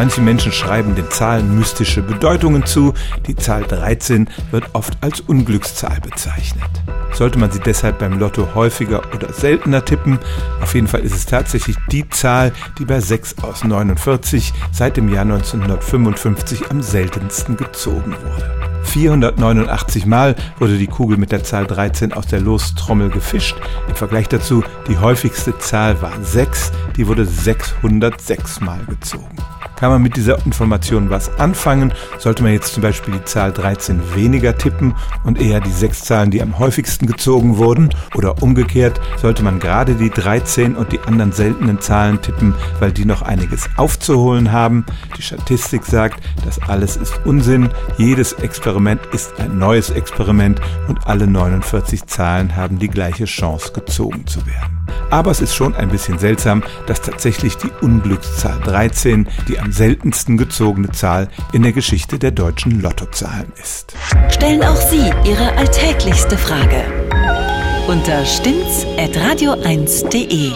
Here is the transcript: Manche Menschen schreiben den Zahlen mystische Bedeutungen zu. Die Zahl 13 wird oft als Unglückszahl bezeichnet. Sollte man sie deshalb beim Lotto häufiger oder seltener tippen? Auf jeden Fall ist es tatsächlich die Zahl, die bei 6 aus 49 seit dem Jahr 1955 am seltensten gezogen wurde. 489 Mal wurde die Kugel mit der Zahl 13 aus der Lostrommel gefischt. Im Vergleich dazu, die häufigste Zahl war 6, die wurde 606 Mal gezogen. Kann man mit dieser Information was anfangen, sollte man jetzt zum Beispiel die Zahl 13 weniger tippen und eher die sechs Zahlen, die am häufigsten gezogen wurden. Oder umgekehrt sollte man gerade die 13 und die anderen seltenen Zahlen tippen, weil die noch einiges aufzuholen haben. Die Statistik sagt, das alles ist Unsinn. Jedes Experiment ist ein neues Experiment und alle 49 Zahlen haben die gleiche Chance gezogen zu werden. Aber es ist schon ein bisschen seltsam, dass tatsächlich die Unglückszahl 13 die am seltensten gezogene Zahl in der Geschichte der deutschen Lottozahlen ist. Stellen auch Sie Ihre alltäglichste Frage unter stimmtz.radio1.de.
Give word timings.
Manche 0.00 0.22
Menschen 0.22 0.50
schreiben 0.50 0.94
den 0.94 1.10
Zahlen 1.10 1.58
mystische 1.58 2.00
Bedeutungen 2.00 2.64
zu. 2.64 2.94
Die 3.26 3.36
Zahl 3.36 3.64
13 3.64 4.30
wird 4.50 4.64
oft 4.72 4.96
als 5.02 5.20
Unglückszahl 5.20 6.00
bezeichnet. 6.00 6.70
Sollte 7.12 7.38
man 7.38 7.50
sie 7.50 7.60
deshalb 7.60 7.98
beim 7.98 8.18
Lotto 8.18 8.48
häufiger 8.54 9.02
oder 9.14 9.30
seltener 9.30 9.84
tippen? 9.84 10.18
Auf 10.62 10.74
jeden 10.74 10.86
Fall 10.86 11.00
ist 11.00 11.14
es 11.14 11.26
tatsächlich 11.26 11.76
die 11.92 12.08
Zahl, 12.08 12.54
die 12.78 12.86
bei 12.86 12.98
6 12.98 13.42
aus 13.42 13.62
49 13.62 14.54
seit 14.72 14.96
dem 14.96 15.12
Jahr 15.12 15.24
1955 15.24 16.70
am 16.70 16.80
seltensten 16.80 17.58
gezogen 17.58 18.14
wurde. 18.22 18.82
489 18.84 20.06
Mal 20.06 20.34
wurde 20.58 20.78
die 20.78 20.86
Kugel 20.86 21.18
mit 21.18 21.30
der 21.30 21.44
Zahl 21.44 21.66
13 21.66 22.14
aus 22.14 22.26
der 22.26 22.40
Lostrommel 22.40 23.10
gefischt. 23.10 23.56
Im 23.86 23.96
Vergleich 23.96 24.28
dazu, 24.28 24.64
die 24.88 24.96
häufigste 24.96 25.58
Zahl 25.58 26.00
war 26.00 26.14
6, 26.22 26.72
die 26.96 27.06
wurde 27.06 27.26
606 27.26 28.62
Mal 28.62 28.80
gezogen. 28.88 29.36
Kann 29.80 29.92
man 29.92 30.02
mit 30.02 30.14
dieser 30.14 30.44
Information 30.44 31.08
was 31.08 31.38
anfangen, 31.38 31.94
sollte 32.18 32.42
man 32.42 32.52
jetzt 32.52 32.74
zum 32.74 32.82
Beispiel 32.82 33.14
die 33.14 33.24
Zahl 33.24 33.50
13 33.50 34.14
weniger 34.14 34.58
tippen 34.58 34.94
und 35.24 35.40
eher 35.40 35.60
die 35.60 35.70
sechs 35.70 36.02
Zahlen, 36.02 36.30
die 36.30 36.42
am 36.42 36.58
häufigsten 36.58 37.06
gezogen 37.06 37.56
wurden. 37.56 37.88
Oder 38.14 38.42
umgekehrt 38.42 39.00
sollte 39.16 39.42
man 39.42 39.58
gerade 39.58 39.94
die 39.94 40.10
13 40.10 40.76
und 40.76 40.92
die 40.92 41.00
anderen 41.00 41.32
seltenen 41.32 41.80
Zahlen 41.80 42.20
tippen, 42.20 42.54
weil 42.78 42.92
die 42.92 43.06
noch 43.06 43.22
einiges 43.22 43.70
aufzuholen 43.78 44.52
haben. 44.52 44.84
Die 45.16 45.22
Statistik 45.22 45.86
sagt, 45.86 46.22
das 46.44 46.60
alles 46.60 46.98
ist 46.98 47.18
Unsinn. 47.24 47.70
Jedes 47.96 48.34
Experiment 48.34 49.00
ist 49.14 49.40
ein 49.40 49.58
neues 49.58 49.88
Experiment 49.88 50.60
und 50.88 51.06
alle 51.06 51.26
49 51.26 52.04
Zahlen 52.04 52.54
haben 52.54 52.78
die 52.78 52.88
gleiche 52.88 53.24
Chance 53.24 53.72
gezogen 53.72 54.26
zu 54.26 54.44
werden. 54.46 54.79
Aber 55.10 55.30
es 55.30 55.40
ist 55.40 55.54
schon 55.54 55.74
ein 55.74 55.88
bisschen 55.88 56.18
seltsam, 56.18 56.62
dass 56.86 57.00
tatsächlich 57.02 57.56
die 57.56 57.70
Unglückszahl 57.80 58.60
13 58.60 59.28
die 59.48 59.58
am 59.58 59.72
seltensten 59.72 60.36
gezogene 60.36 60.90
Zahl 60.92 61.28
in 61.52 61.62
der 61.62 61.72
Geschichte 61.72 62.18
der 62.18 62.30
deutschen 62.30 62.80
Lottozahlen 62.80 63.52
ist. 63.60 63.94
Stellen 64.30 64.62
auch 64.62 64.76
Sie 64.76 65.10
Ihre 65.24 65.56
alltäglichste 65.56 66.38
Frage 66.38 66.84
unter 67.88 68.24
stimmtz.radio1.de. 68.24 70.52